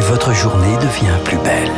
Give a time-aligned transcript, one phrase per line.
[0.00, 1.70] et votre journée devient plus belle.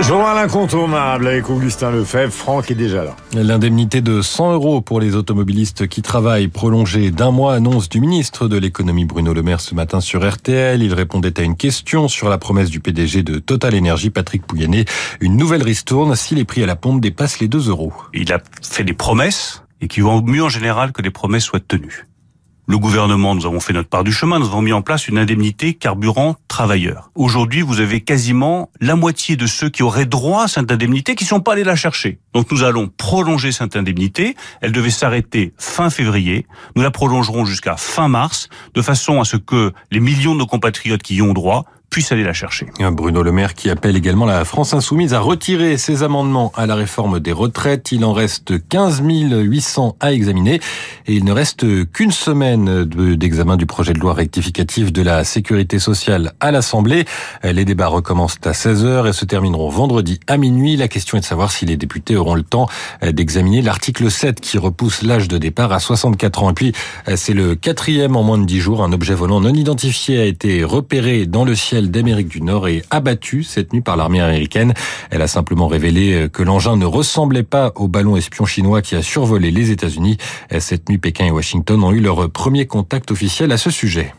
[0.00, 2.32] Journal incontournable avec Augustin Lefebvre.
[2.32, 3.16] Franck est déjà là.
[3.34, 8.46] L'indemnité de 100 euros pour les automobilistes qui travaillent, prolongée d'un mois, annonce du ministre
[8.48, 10.80] de l'économie Bruno Le Maire ce matin sur RTL.
[10.82, 14.84] Il répondait à une question sur la promesse du PDG de Total Energy, Patrick Pouyanné.
[15.20, 17.92] Une nouvelle ristourne si les prix à la pompe dépassent les 2 euros.
[18.14, 21.60] Il a fait des promesses et qui vont mieux en général que les promesses soient
[21.60, 22.07] tenues
[22.68, 25.16] le gouvernement, nous avons fait notre part du chemin, nous avons mis en place une
[25.16, 27.10] indemnité carburant travailleur.
[27.14, 31.24] Aujourd'hui, vous avez quasiment la moitié de ceux qui auraient droit à cette indemnité qui
[31.24, 32.18] ne sont pas allés la chercher.
[32.34, 34.36] Donc nous allons prolonger cette indemnité.
[34.60, 36.46] Elle devait s'arrêter fin février.
[36.76, 40.46] Nous la prolongerons jusqu'à fin mars, de façon à ce que les millions de nos
[40.46, 42.66] compatriotes qui y ont droit puisse aller la chercher.
[42.92, 46.74] Bruno Le Maire qui appelle également la France Insoumise à retirer ses amendements à la
[46.74, 47.92] réforme des retraites.
[47.92, 50.60] Il en reste 15 800 à examiner
[51.06, 55.78] et il ne reste qu'une semaine d'examen du projet de loi rectificatif de la sécurité
[55.78, 57.04] sociale à l'Assemblée.
[57.42, 60.76] Les débats recommencent à 16h et se termineront vendredi à minuit.
[60.76, 62.68] La question est de savoir si les députés auront le temps
[63.02, 66.50] d'examiner l'article 7 qui repousse l'âge de départ à 64 ans.
[66.50, 66.72] Et puis,
[67.16, 68.82] c'est le quatrième en moins de 10 jours.
[68.82, 72.82] Un objet volant non identifié a été repéré dans le ciel d'Amérique du Nord est
[72.90, 74.74] abattue cette nuit par l'armée américaine.
[75.10, 79.02] Elle a simplement révélé que l'engin ne ressemblait pas au ballon espion chinois qui a
[79.02, 80.18] survolé les États-Unis.
[80.58, 84.12] Cette nuit, Pékin et Washington ont eu leur premier contact officiel à ce sujet.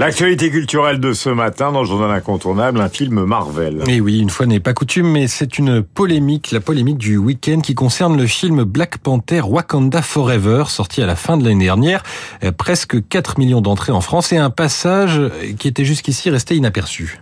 [0.00, 3.82] L'actualité culturelle de ce matin dans le journal incontournable, un film Marvel.
[3.86, 7.60] Et oui, une fois n'est pas coutume, mais c'est une polémique, la polémique du week-end
[7.60, 12.02] qui concerne le film Black Panther Wakanda Forever, sorti à la fin de l'année dernière.
[12.44, 15.20] Euh, presque 4 millions d'entrées en France et un passage
[15.58, 17.20] qui était jusqu'ici resté inaperçu.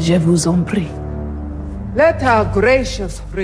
[0.00, 0.88] Je vous en prie.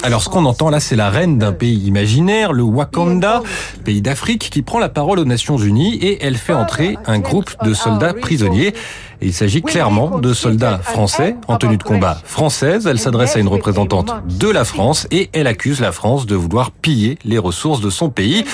[0.05, 3.43] Alors ce qu'on entend là, c'est la reine d'un pays imaginaire, le Wakanda,
[3.85, 7.51] pays d'Afrique, qui prend la parole aux Nations Unies et elle fait entrer un groupe
[7.65, 8.73] de soldats prisonniers.
[9.21, 12.87] il s'agit clairement de soldats français en tenue de combat française.
[12.87, 16.71] Elle s'adresse à une représentante de la France et elle accuse la France de vouloir
[16.71, 18.45] piller les ressources de son pays.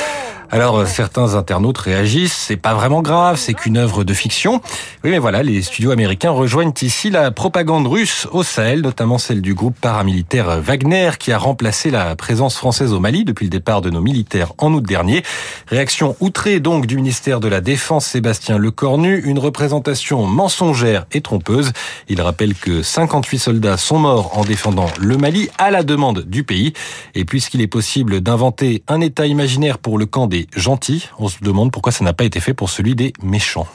[0.55, 4.61] Alors certains internautes réagissent, c'est pas vraiment grave, c'est qu'une œuvre de fiction.
[5.03, 9.41] Oui mais voilà, les studios américains rejoignent ici la propagande russe au Sahel, notamment celle
[9.41, 13.81] du groupe paramilitaire Wagner qui a remplacé la présence française au Mali depuis le départ
[13.81, 15.23] de nos militaires en août dernier.
[15.69, 21.73] Réaction outrée donc du ministère de la Défense Sébastien Lecornu, une représentation mensongère et trompeuse.
[22.11, 26.45] Il rappelle que 58 soldats sont morts en défendant le Mali à la demande du
[26.45, 26.75] pays.
[27.15, 31.39] Et puisqu'il est possible d'inventer un État imaginaire pour le camp des gentils, on se
[31.43, 33.67] demande pourquoi ça n'a pas été fait pour celui des méchants.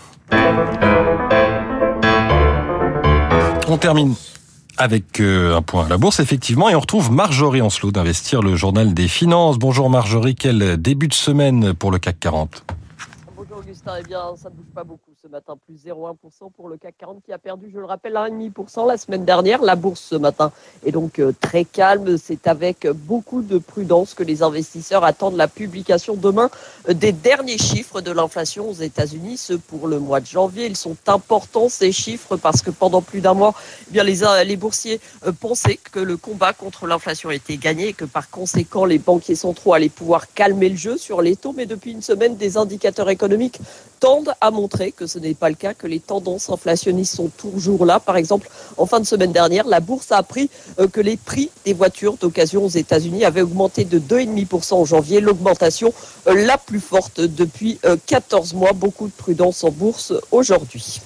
[3.70, 4.16] On termine
[4.78, 8.56] avec euh, un point à la bourse, effectivement, et on retrouve Marjorie Ancelot d'Investir, le
[8.56, 9.58] journal des finances.
[9.58, 12.87] Bonjour Marjorie, quel début de semaine pour le CAC 40 Bonjour
[13.68, 16.16] Augustin, eh bien ça ne bouge pas beaucoup ce matin, plus 0,1%
[16.56, 19.62] pour le CAC 40 qui a perdu, je le rappelle, 1,5% la semaine dernière.
[19.62, 20.54] La bourse ce matin
[20.86, 22.18] est donc euh, très calme.
[22.18, 26.50] C'est avec beaucoup de prudence que les investisseurs attendent la publication demain
[26.88, 30.68] euh, des derniers chiffres de l'inflation aux États-Unis, ceux pour le mois de janvier.
[30.68, 33.54] Ils sont importants ces chiffres parce que pendant plus d'un mois,
[33.90, 37.94] eh bien les, les boursiers euh, pensaient que le combat contre l'inflation était gagné et
[37.94, 41.52] que par conséquent les banquiers centraux allaient pouvoir calmer le jeu sur les taux.
[41.52, 43.57] Mais depuis une semaine, des indicateurs économiques
[44.00, 47.86] tendent à montrer que ce n'est pas le cas, que les tendances inflationnistes sont toujours
[47.86, 48.00] là.
[48.00, 51.50] Par exemple, en fin de semaine dernière, la bourse a appris euh, que les prix
[51.66, 55.94] des voitures d'occasion aux États-Unis avaient augmenté de 2,5% en janvier, l'augmentation
[56.28, 58.74] euh, la plus forte depuis 14 euh, mois.
[58.74, 61.02] Beaucoup de prudence en bourse aujourd'hui.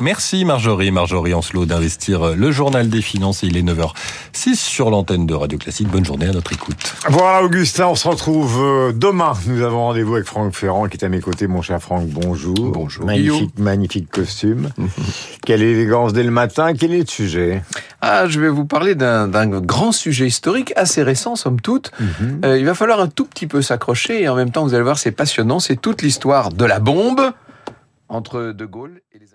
[0.00, 3.42] Merci Marjorie, Marjorie Ancelot d'investir le journal des finances.
[3.42, 5.88] Il est 9h06 sur l'antenne de Radio Classique.
[5.88, 6.94] Bonne journée à notre écoute.
[7.08, 9.34] Voilà Augustin, on se retrouve euh, demain.
[9.46, 11.46] Nous avons rendez-vous avec Franck Ferrand qui est à mes côtés.
[11.46, 12.54] Mon cher Franck, bonjour.
[12.56, 13.04] Bonjour.
[13.04, 14.70] Magnifique, magnifique costume.
[15.44, 16.72] Quelle élégance dès le matin.
[16.72, 17.62] Quel est le sujet?
[18.00, 19.28] Ah, je vais vous parler d'un
[19.60, 21.90] grand sujet historique assez récent, somme toute.
[22.00, 22.40] Mhm.
[22.44, 24.82] euh, il va falloir un tout petit peu s'accrocher et en même temps, vous allez
[24.82, 25.58] voir, c'est passionnant.
[25.58, 27.32] C'est toute l'histoire de la bombe
[28.08, 29.34] entre De Gaulle et les